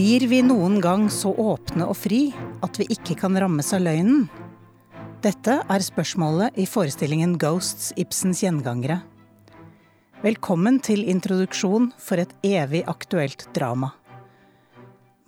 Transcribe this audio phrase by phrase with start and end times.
[0.00, 2.30] Blir vi noen gang så åpne og fri
[2.64, 4.22] at vi ikke kan rammes av løgnen?
[5.20, 9.02] Dette er spørsmålet i forestillingen Ghosts Ibsens gjengangere.
[10.22, 13.90] Velkommen til introduksjon for et evig aktuelt drama.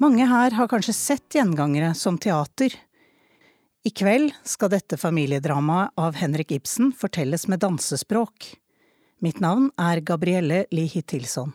[0.01, 2.73] Mange her har kanskje sett gjengangere som teater.
[3.85, 8.55] I kveld skal dette familiedramaet av Henrik Ibsen fortelles med dansespråk.
[9.21, 11.53] Mitt navn er Gabrielle Lie Hittilson.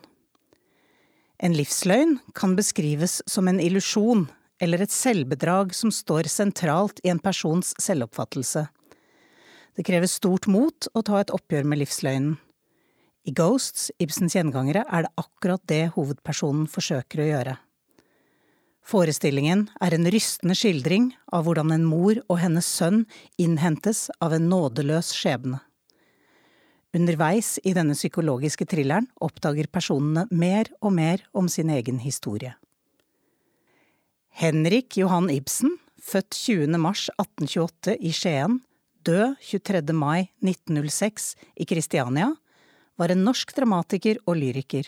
[1.38, 4.26] En livsløgn kan beskrives som en illusjon
[4.62, 8.66] eller et selvbedrag som står sentralt i en persons selvoppfattelse.
[9.78, 12.40] Det krever stort mot å ta et oppgjør med livsløgnen.
[13.28, 17.56] I Ghosts, Ibsens gjengangere, er det akkurat det hovedpersonen forsøker å gjøre.
[18.88, 23.04] Forestillingen er en rystende skildring av hvordan en mor og hennes sønn
[23.38, 25.60] innhentes av en nådeløs skjebne.
[26.96, 32.54] Underveis i denne psykologiske thrilleren oppdager personene mer og mer om sin egen historie.
[34.38, 36.78] Henrik Johan Ibsen, født 20.
[36.80, 38.60] mars 1828 i Skien,
[39.04, 39.82] død 23.
[39.94, 42.32] mai 1906 i Kristiania,
[42.98, 44.88] var en norsk dramatiker og lyriker.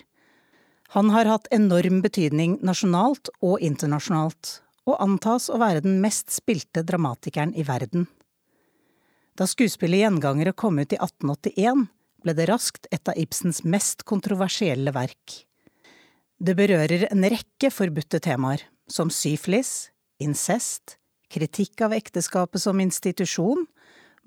[0.95, 6.81] Han har hatt enorm betydning nasjonalt og internasjonalt, og antas å være den mest spilte
[6.86, 8.08] dramatikeren i verden.
[9.40, 11.86] Da skuespillet Gjengangere kom ut i 1881,
[12.26, 15.46] ble det raskt et av Ibsens mest kontroversielle verk.
[16.40, 20.98] Det berører en rekke forbudte temaer, som syflis, incest,
[21.31, 23.64] kritikk av ekteskapet som institusjon,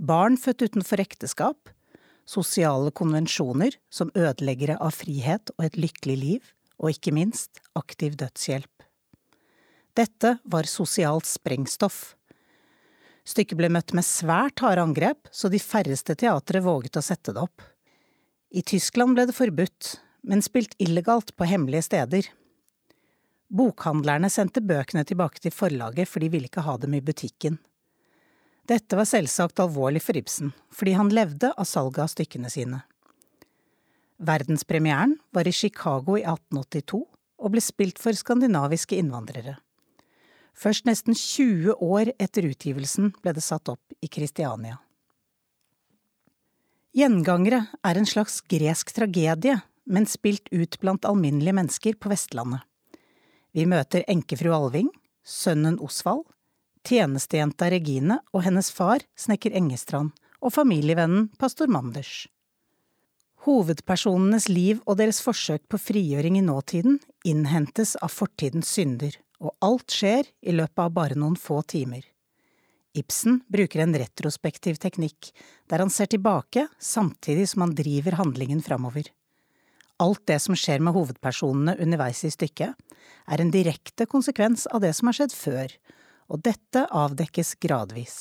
[0.01, 1.69] barn født utenfor ekteskap,
[2.25, 8.87] sosiale konvensjoner som ødeleggere av frihet og et lykkelig liv, og ikke minst aktiv dødshjelp.
[9.93, 12.15] Dette var sosialt sprengstoff.
[13.29, 17.43] Stykket ble møtt med svært harde angrep, så de færreste teatre våget å sette det
[17.45, 17.63] opp.
[18.51, 19.95] I Tyskland ble det forbudt,
[20.27, 22.29] men spilt illegalt på hemmelige steder.
[23.53, 27.59] Bokhandlerne sendte bøkene tilbake til forlaget, for de ville ikke ha dem i butikken.
[28.69, 32.83] Dette var selvsagt alvorlig for Ibsen, fordi han levde av salget av stykkene sine.
[34.23, 37.03] Verdenspremieren var i Chicago i 1882
[37.43, 39.57] og ble spilt for skandinaviske innvandrere.
[40.53, 44.79] Først nesten 20 år etter utgivelsen ble det satt opp i Kristiania.
[46.93, 49.57] Gjengangere er en slags gresk tragedie,
[49.89, 52.61] men spilt ut blant alminnelige mennesker på Vestlandet.
[53.53, 54.91] Vi møter enkefru Alving,
[55.25, 56.27] sønnen Osvald,
[56.85, 60.13] tjenestejenta Regine og hennes far, snekker Engestrand,
[60.43, 62.27] og familievennen pastor Manders.
[63.47, 69.91] Hovedpersonenes liv og deres forsøk på frigjøring i nåtiden innhentes av fortidens synder, og alt
[69.91, 72.05] skjer i løpet av bare noen få timer.
[72.95, 75.33] Ibsen bruker en retrospektiv teknikk,
[75.69, 79.09] der han ser tilbake samtidig som han driver handlingen framover.
[80.03, 82.77] Alt det som skjer med hovedpersonene underveis i stykket,
[83.27, 85.75] er en direkte konsekvens av det som har skjedd før,
[86.33, 88.17] og dette avdekkes gradvis.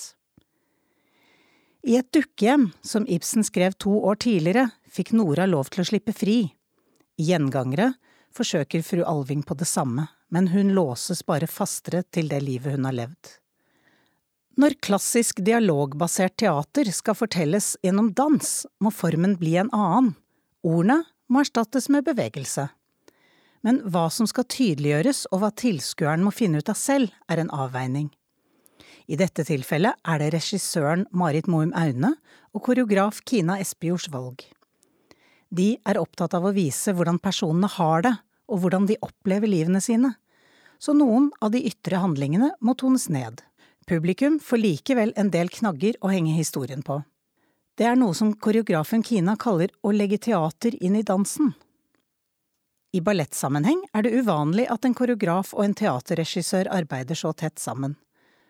[1.81, 6.13] I et dukkehjem som Ibsen skrev to år tidligere, fikk Nora lov til å slippe
[6.13, 6.45] fri.
[7.17, 7.95] Gjengangere
[8.35, 12.87] forsøker fru Alving på det samme, men hun låses bare fastere til det livet hun
[12.87, 13.35] har levd.
[14.59, 18.49] Når klassisk dialogbasert teater skal fortelles gjennom dans,
[18.83, 20.13] må formen bli en annen.
[20.63, 22.67] Ordene må erstattes med bevegelse.
[23.63, 27.51] Men hva som skal tydeliggjøres og hva tilskueren må finne ut av selv, er en
[27.53, 28.09] avveining.
[29.11, 32.13] I dette tilfellet er det regissøren Marit Moum Aune
[32.55, 34.43] og koreograf Kina Espejords valg.
[35.51, 38.13] De er opptatt av å vise hvordan personene har det,
[38.51, 40.13] og hvordan de opplever livene sine,
[40.81, 43.43] så noen av de ytre handlingene må tones ned.
[43.87, 47.01] Publikum får likevel en del knagger å henge historien på.
[47.77, 51.53] Det er noe som koreografen Kina kaller å legge teater inn i dansen.
[52.91, 57.95] I ballettsammenheng er det uvanlig at en koreograf og en teaterregissør arbeider så tett sammen.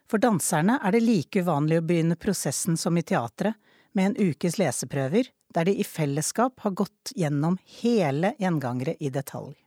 [0.10, 3.56] For danserne er det like uvanlig å begynne prosessen som i teatret,
[3.94, 9.61] med en ukes leseprøver, der de i fellesskap har gått gjennom hele gjengangere i detalj.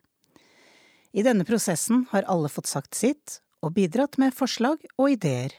[1.15, 5.53] I denne prosessen har alle fått sagt sitt, og bidratt med forslag og ideer,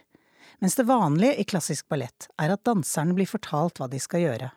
[0.60, 4.50] mens det vanlige i klassisk ballett er at danserne blir fortalt hva de skal gjøre.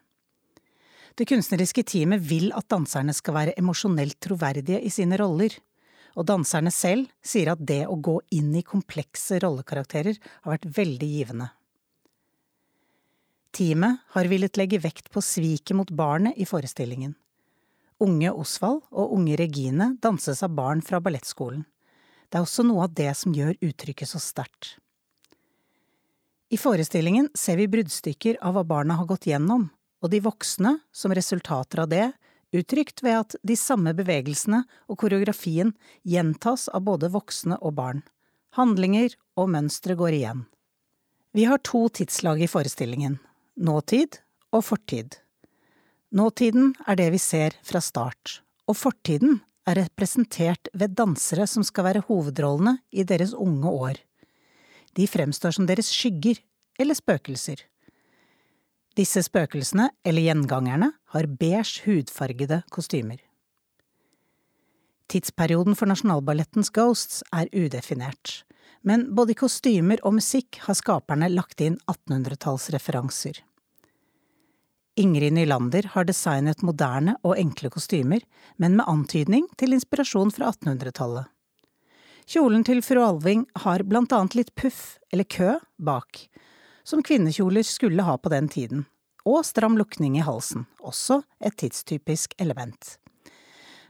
[1.18, 5.54] Det kunstneriske teamet vil at danserne skal være emosjonelt troverdige i sine roller,
[6.18, 11.10] og danserne selv sier at det å gå inn i komplekse rollekarakterer har vært veldig
[11.14, 11.48] givende.
[13.54, 17.14] Teamet har villet legge vekt på sviket mot barnet i forestillingen.
[17.98, 21.64] Unge Osvald og unge Regine danses av barn fra ballettskolen.
[22.28, 24.76] Det er også noe av det som gjør uttrykket så sterkt.
[26.48, 29.66] I forestillingen ser vi bruddstykker av hva barna har gått gjennom,
[30.00, 32.06] og de voksne, som resultater av det,
[32.56, 35.74] uttrykt ved at de samme bevegelsene og koreografien
[36.08, 38.04] gjentas av både voksne og barn.
[38.56, 40.46] Handlinger og mønstre går igjen.
[41.36, 43.18] Vi har to tidslag i forestillingen,
[43.60, 44.22] nåtid
[44.54, 45.18] og fortid.
[46.08, 51.84] Nåtiden er det vi ser fra start, og fortiden er representert ved dansere som skal
[51.84, 53.98] være hovedrollene i deres unge år.
[54.96, 56.40] De fremstår som deres skygger
[56.80, 57.60] eller spøkelser.
[58.96, 63.20] Disse spøkelsene, eller gjengangerne, har beige hudfargede kostymer.
[65.08, 68.42] Tidsperioden for Nasjonalballettens Ghosts er udefinert,
[68.82, 73.44] men både i kostymer og musikk har skaperne lagt inn 1800-tallsreferanser.
[74.98, 78.24] Ingrid Nylander har designet moderne og enkle kostymer,
[78.58, 81.28] men med antydning til inspirasjon fra 1800-tallet.
[82.28, 86.24] Kjolen til fru Alving har blant annet litt puff, eller kø, bak,
[86.82, 88.82] som kvinnekjoler skulle ha på den tiden,
[89.22, 92.96] og stram lukning i halsen, også et tidstypisk element.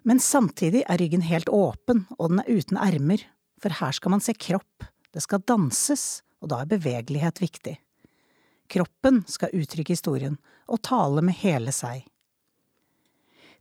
[0.05, 3.25] Men samtidig er ryggen helt åpen, og den er uten ermer,
[3.65, 4.85] for her skal man se kropp,
[5.17, 7.79] det skal danses, og da er bevegelighet viktig.
[8.69, 10.37] Kroppen skal uttrykke historien,
[10.69, 12.05] og tale med hele seg.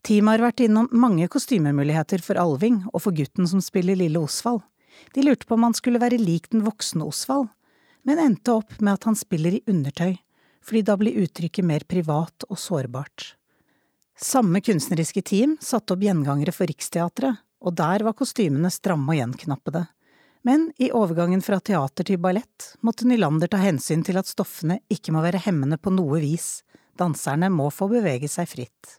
[0.05, 4.61] Teamet har vært innom mange kostymemuligheter for Alving og for gutten som spiller lille Osvald.
[5.13, 7.49] De lurte på om han skulle være lik den voksne Osvald,
[8.07, 10.15] men endte opp med at han spiller i undertøy,
[10.63, 13.33] fordi da blir uttrykket mer privat og sårbart.
[14.17, 19.83] Samme kunstneriske team satte opp gjengangere for Riksteatret, og der var kostymene stramme og gjenknappede.
[20.47, 25.11] Men i overgangen fra teater til ballett måtte Nylander ta hensyn til at stoffene ikke
[25.11, 26.61] må være hemmende på noe vis,
[26.95, 28.93] danserne må få bevege seg fritt.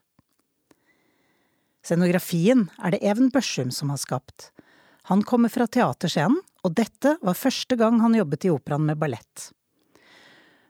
[1.80, 4.50] Scenografien er det Even Børsum som har skapt.
[5.08, 6.36] Han kommer fra teaterscenen,
[6.66, 9.46] og dette var første gang han jobbet i operaen med ballett.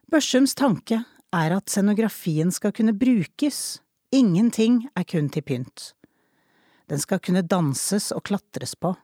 [0.06, 1.00] Børsums tanke
[1.34, 3.80] er at scenografien skal kunne brukes,
[4.14, 5.90] ingenting er kun til pynt.
[6.86, 8.94] Den skal kunne danses og klatres på.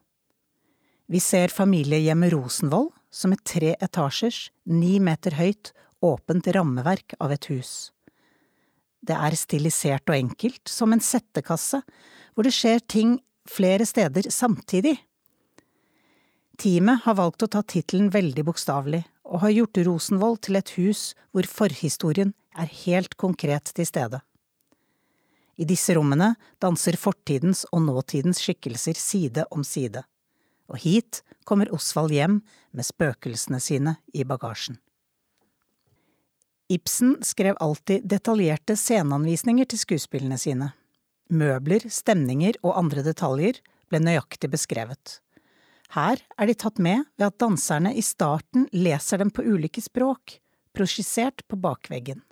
[1.07, 5.73] Vi ser familiehjemmet Rosenvold som et tre etasjers, ni meter høyt,
[6.05, 7.93] åpent rammeverk av et hus.
[9.05, 11.83] Det er stilisert og enkelt, som en settekasse,
[12.33, 13.19] hvor det skjer ting
[13.49, 14.97] flere steder samtidig.
[16.57, 21.13] Teamet har valgt å ta tittelen veldig bokstavelig, og har gjort Rosenvold til et hus
[21.33, 24.21] hvor forhistorien er helt konkret til stede.
[25.61, 30.05] I disse rommene danser fortidens og nåtidens skikkelser side om side
[30.71, 32.41] og hit kommer Osvald hjem
[32.73, 34.79] med spøkelsene sine i bagasjen.
[36.73, 40.71] Ibsen skrev alltid detaljerte sceneanvisninger til skuespillene sine.
[41.29, 43.61] Møbler, stemninger og andre detaljer
[43.93, 45.19] ble nøyaktig beskrevet.
[45.95, 50.39] Her er de tatt med ved at danserne i starten leser dem på ulike språk,
[50.75, 52.25] prosjisert på bakveggen.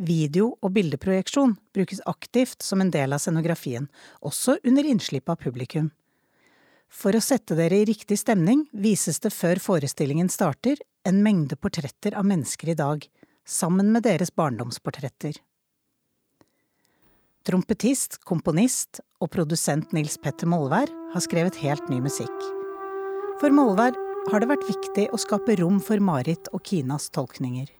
[0.00, 3.90] Video- og bildeprojeksjon brukes aktivt som en del av scenografien,
[4.24, 5.90] også under innslipp av publikum.
[6.90, 12.16] For å sette dere i riktig stemning vises det før forestillingen starter en mengde portretter
[12.18, 13.06] av mennesker i dag,
[13.46, 15.38] sammen med deres barndomsportretter.
[17.46, 22.46] Trompetist, komponist og produsent Nils Petter Molvær har skrevet helt ny musikk.
[23.40, 23.96] For Molvær
[24.28, 27.70] har det vært viktig å skape rom for Marit og Kinas tolkninger.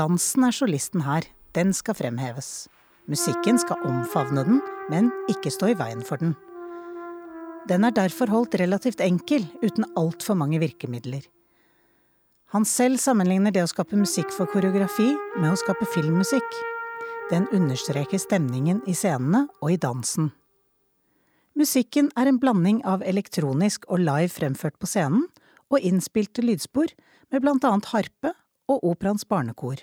[0.00, 2.70] Dansen er solisten her, den skal fremheves.
[3.10, 6.32] Musikken skal omfavne den, men ikke stå i veien for den.
[7.68, 11.26] Den er derfor holdt relativt enkel, uten altfor mange virkemidler.
[12.54, 16.48] Han selv sammenligner det å skape musikk for koreografi med å skape filmmusikk.
[17.30, 20.32] Den understreker stemningen i scenene og i dansen.
[21.60, 25.28] Musikken er en blanding av elektronisk og live fremført på scenen,
[25.70, 26.88] og innspilte lydspor
[27.30, 28.32] med blant annet harpe
[28.70, 29.82] og Operaens barnekor.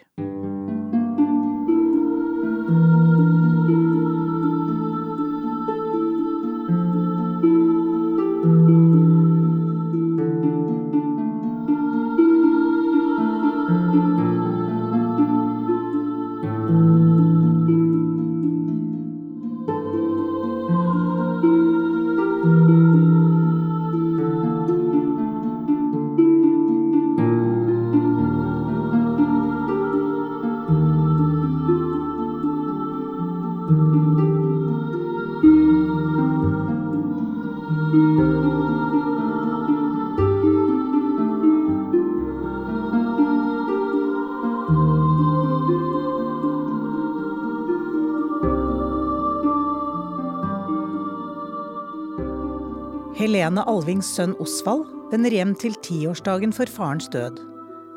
[53.17, 57.41] Helene Alvings sønn Osvald vender hjem til tiårsdagen for farens død,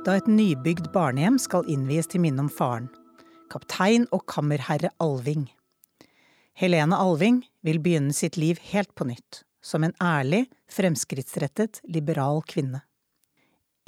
[0.06, 2.88] da et nybygd barnehjem skal innvies til minne om faren,
[3.52, 5.44] kaptein og kammerherre Alving.
[6.60, 12.82] Helene Alving vil begynne sitt liv helt på nytt, som en ærlig, fremskrittsrettet, liberal kvinne.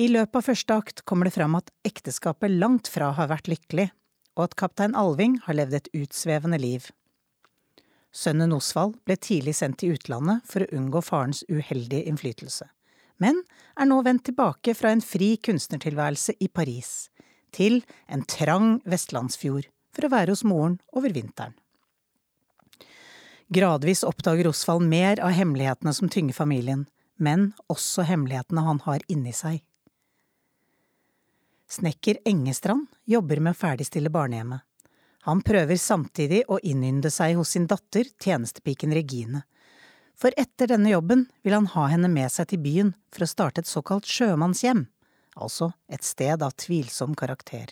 [0.00, 3.90] I løpet av første akt kommer det fram at ekteskapet langt fra har vært lykkelig,
[4.38, 6.88] og at kaptein Alving har levd et utsvevende liv.
[8.08, 12.70] Sønnen Osvald ble tidlig sendt til utlandet for å unngå farens uheldige innflytelse,
[13.20, 13.44] men
[13.76, 17.10] er nå vendt tilbake fra en fri kunstnertilværelse i Paris
[17.52, 21.52] til en trang vestlandsfjord for å være hos moren over vinteren.
[23.52, 26.86] Gradvis oppdager Osvald mer av hemmelighetene som tynger familien,
[27.20, 29.58] men også hemmelighetene han har inni seg.
[31.68, 34.62] Snekker Engestrand jobber med å ferdigstille barnehjemmet.
[35.28, 39.42] Han prøver samtidig å innynde seg hos sin datter, tjenestepiken Regine.
[40.16, 43.60] For etter denne jobben vil han ha henne med seg til byen for å starte
[43.60, 44.86] et såkalt sjømannshjem,
[45.36, 47.68] altså et sted av tvilsom karakter.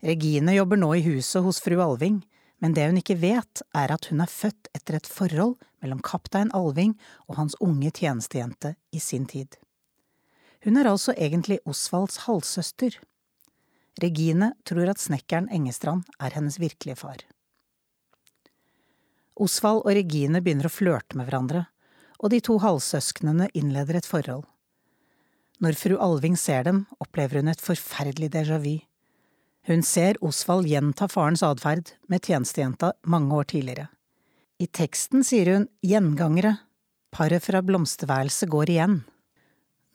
[0.00, 2.22] Regine jobber nå i huset hos fru Alving,
[2.62, 6.52] men det hun ikke vet, er at hun er født etter et forhold mellom kaptein
[6.56, 6.94] Alving
[7.28, 9.58] og hans unge tjenestejente i sin tid.
[10.64, 12.96] Hun er altså egentlig Osvalds halvsøster.
[14.02, 17.20] Regine tror at snekkeren Engestrand er hennes virkelige far.
[19.36, 21.66] Osvald og Regine begynner å flørte med hverandre,
[22.16, 24.46] og de to halvsøsknene innleder et forhold.
[25.60, 28.78] Når fru Alving ser dem, opplever hun et forferdelig déjà vu.
[29.66, 33.88] Hun ser Osvald gjenta farens atferd med tjenestejenta mange år tidligere.
[34.62, 36.52] I teksten sier hun gjengangere,
[37.10, 39.00] paret fra blomsterværelset går igjen.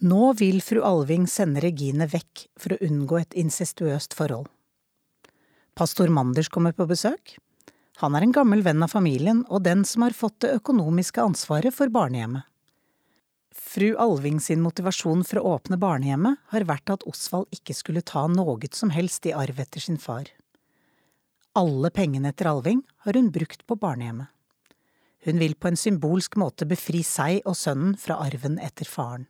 [0.03, 4.49] Nå vil fru Alving sende Regine vekk for å unngå et incestuøst forhold.
[5.77, 7.37] Pastor Manders kommer på besøk.
[8.03, 11.71] Han er en gammel venn av familien og den som har fått det økonomiske ansvaret
[11.71, 12.43] for barnehjemmet.
[13.51, 18.23] Fru Alving sin motivasjon for å åpne barnehjemmet har vært at Osvald ikke skulle ta
[18.31, 20.29] noe som helst i arv etter sin far.
[21.59, 24.31] Alle pengene etter Alving har hun brukt på barnehjemmet.
[25.27, 29.27] Hun vil på en symbolsk måte befri seg og sønnen fra arven etter faren.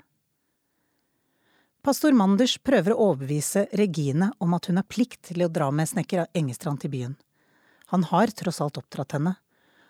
[1.81, 5.89] Pastor Manders prøver å overbevise Regine om at hun har plikt til å dra med
[5.89, 7.15] snekker Engestrand til byen.
[7.89, 9.33] Han har tross alt oppdratt henne,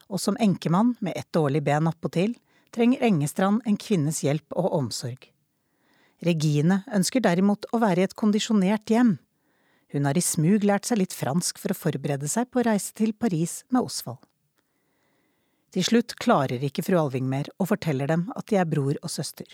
[0.07, 2.38] og som enkemann med ett dårlig ben appåtil
[2.75, 5.27] trenger Engestrand en kvinnes hjelp og omsorg.
[6.21, 9.15] Regine ønsker derimot å være i et kondisjonert hjem.
[9.91, 12.93] Hun har i smug lært seg litt fransk for å forberede seg på å reise
[12.95, 14.21] til Paris med Osvald.
[15.71, 19.11] Til slutt klarer ikke fru Alving mer og forteller dem at de er bror og
[19.11, 19.47] søster.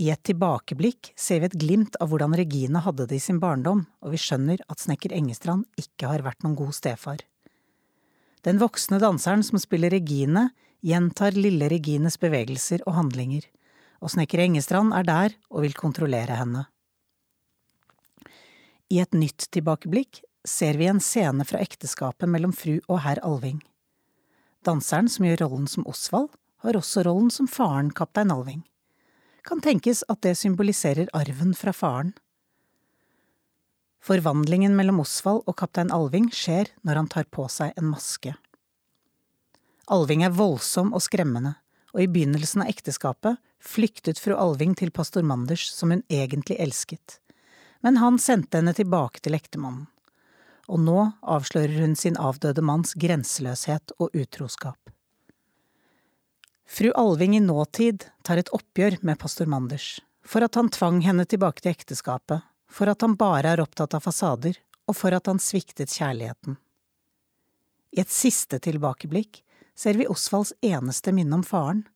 [0.00, 3.82] I et tilbakeblikk ser vi et glimt av hvordan Regine hadde det i sin barndom,
[4.00, 7.20] og vi skjønner at snekker Engestrand ikke har vært noen god stefar.
[8.48, 10.48] Den voksne danseren som spiller Regine,
[10.86, 13.44] gjentar lille Regines bevegelser og handlinger,
[14.00, 16.66] og snekker Engestrand er der og vil kontrollere henne.
[18.90, 23.60] I et nytt tilbakeblikk ser vi en scene fra ekteskapet mellom fru og herr Alving.
[24.66, 28.64] Danseren som gjør rollen som Osvald, har også rollen som faren kaptein Alving
[29.46, 32.12] kan tenkes at det symboliserer arven fra faren.
[34.00, 38.34] Forvandlingen mellom Osvald og kaptein Alving skjer når han tar på seg en maske.
[39.90, 41.56] Alving er voldsom og skremmende,
[41.90, 47.18] og i begynnelsen av ekteskapet flyktet fru Alving til pastor Manders som hun egentlig elsket,
[47.82, 49.88] men han sendte henne tilbake til ektemannen,
[50.70, 54.78] og nå avslører hun sin avdøde manns grenseløshet og utroskap.
[56.70, 61.26] Fru Alving i nåtid tar et oppgjør med pastor Manders, for at han tvang henne
[61.26, 64.54] tilbake til ekteskapet, for at han bare er opptatt av fasader,
[64.86, 66.54] og for at han sviktet kjærligheten.
[67.90, 69.42] I et siste tilbakeblikk
[69.80, 71.86] ser vi Osvalds eneste minne om faren,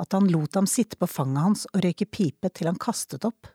[0.00, 3.50] at han lot ham sitte på fanget hans og røyke pipe til han kastet opp.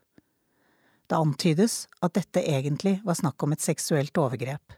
[1.08, 4.76] Det antydes at dette egentlig var snakk om et seksuelt overgrep.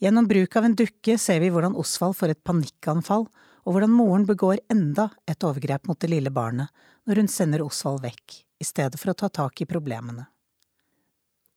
[0.00, 4.26] Gjennom bruk av en dukke ser vi hvordan Osvald får et panikkanfall og hvordan moren
[4.28, 6.72] begår enda et overgrep mot det lille barnet
[7.08, 10.28] når hun sender Osvald vekk, i stedet for å ta tak i problemene.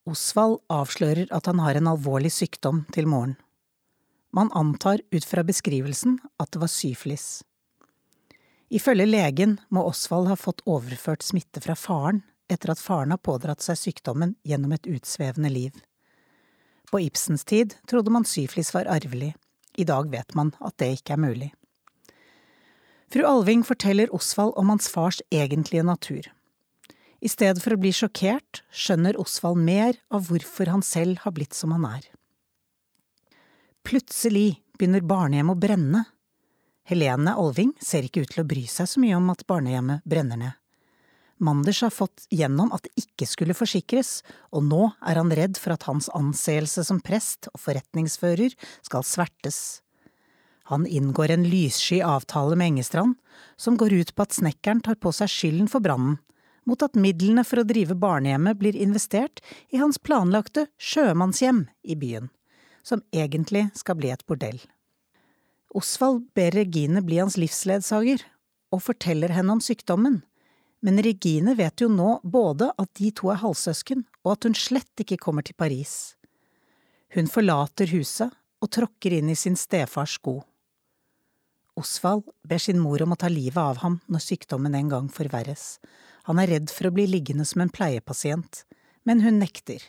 [0.09, 3.37] Osvald avslører at han har en alvorlig sykdom til moren.
[4.31, 7.43] Man antar ut fra beskrivelsen at det var syflis.
[8.69, 13.65] Ifølge legen må Osvald ha fått overført smitte fra faren etter at faren har pådratt
[13.65, 15.73] seg sykdommen gjennom et utsvevende liv.
[16.89, 19.33] På Ibsens tid trodde man syflis var arvelig,
[19.77, 21.49] i dag vet man at det ikke er mulig.
[23.09, 26.29] Fru Alving forteller Osvald om hans fars egentlige natur.
[27.19, 31.57] I stedet for å bli sjokkert, skjønner Osvald mer av hvorfor han selv har blitt
[31.57, 32.05] som han er.
[33.89, 35.99] Plutselig begynner barnehjemmet å brenne.
[36.85, 40.37] Helene Alving ser ikke ut til å bry seg så mye om at barnehjemmet brenner
[40.37, 40.53] ned.
[41.41, 44.19] Manders har fått gjennom at det ikke skulle forsikres,
[44.53, 48.53] og nå er han redd for at hans anseelse som prest og forretningsfører
[48.85, 49.81] skal svertes.
[50.69, 53.17] Han inngår en lyssky avtale med Engestrand,
[53.57, 56.19] som går ut på at snekkeren tar på seg skylden for brannen,
[56.69, 59.41] mot at midlene for å drive barnehjemmet blir investert
[59.73, 62.29] i hans planlagte sjømannshjem i byen,
[62.83, 64.59] som egentlig skal bli et bordell.
[65.75, 68.23] Osvald ber Regine bli hans livsledsager,
[68.73, 70.21] og forteller henne om sykdommen,
[70.85, 75.03] men Regine vet jo nå både at de to er halvsøsken, og at hun slett
[75.03, 76.15] ikke kommer til Paris.
[77.15, 78.31] Hun forlater huset
[78.61, 80.39] og tråkker inn i sin stefars sko.
[81.79, 85.79] Osvald ber sin mor om å ta livet av ham når sykdommen en gang forverres.
[86.27, 88.63] Han er redd for å bli liggende som en pleiepasient,
[89.07, 89.81] men hun nekter.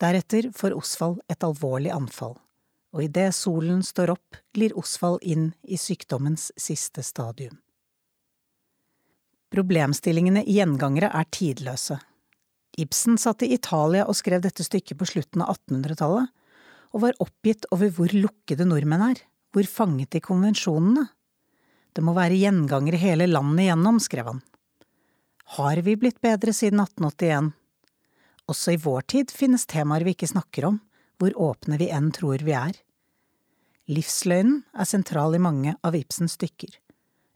[0.00, 2.38] Deretter får Osvald et alvorlig anfall,
[2.96, 7.58] og idet solen står opp, glir Osvald inn i sykdommens siste stadium.
[9.50, 11.98] Problemstillingene i Gjengangere er tidløse.
[12.80, 16.30] Ibsen satt i Italia og skrev dette stykket på slutten av 1800-tallet,
[16.90, 19.20] og var oppgitt over hvor lukkede nordmenn er,
[19.52, 21.08] hvor fanget i konvensjonene.
[21.92, 24.42] Det må være gjengangere hele landet igjennom, skrev han.
[25.58, 27.50] Har vi blitt bedre siden 1881?
[28.50, 30.80] Også i vår tid finnes temaer vi ikke snakker om,
[31.20, 32.74] hvor åpne vi enn tror vi er.
[33.90, 36.72] Livsløgnen er sentral i mange av Ibsens stykker.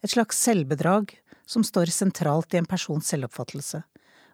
[0.03, 1.15] Et slags selvbedrag
[1.47, 3.83] som står sentralt i en persons selvoppfattelse,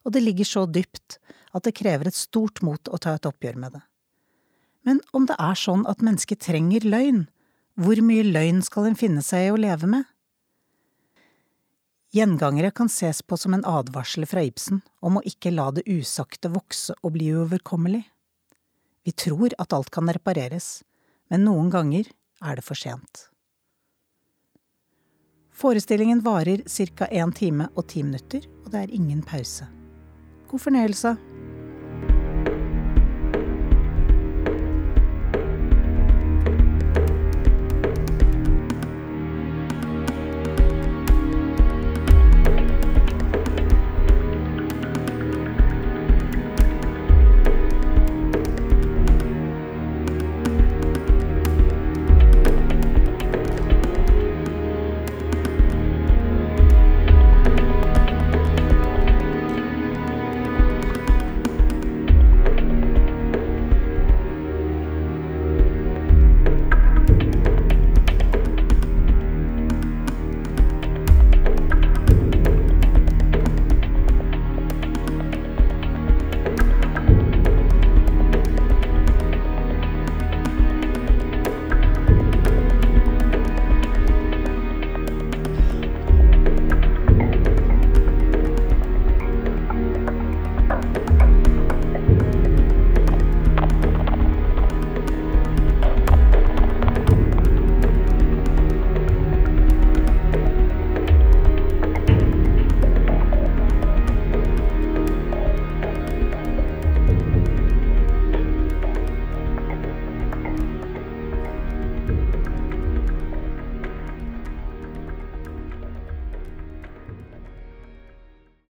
[0.04, 1.18] og det ligger så dypt
[1.56, 3.82] at det krever et stort mot å ta et oppgjør med det.
[4.86, 7.26] Men om det er sånn at mennesket trenger løgn,
[7.80, 10.06] hvor mye løgn skal en finne seg i å leve med?
[12.10, 16.50] Gjengangere kan ses på som en advarsel fra Ibsen om å ikke la det usagte
[16.50, 18.02] vokse og bli uoverkommelig.
[19.06, 20.82] Vi tror at alt kan repareres,
[21.30, 22.10] men noen ganger
[22.42, 23.28] er det for sent.
[25.54, 27.06] Forestillingen varer ca.
[27.06, 29.68] én time og ti minutter, og det er ingen pause.
[30.50, 31.29] God fornøyelse!